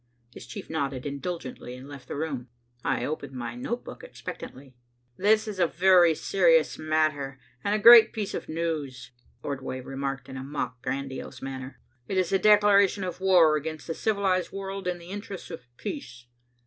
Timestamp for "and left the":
1.75-2.15